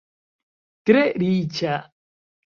[0.91, 1.77] Tre riĉa.